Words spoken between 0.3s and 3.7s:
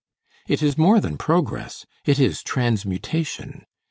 It is more than progress; it is transmutation.